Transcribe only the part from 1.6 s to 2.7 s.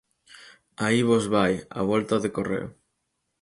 a volta de correo.